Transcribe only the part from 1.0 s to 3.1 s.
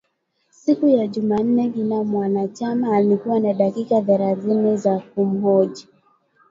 jumanne kila mwanachama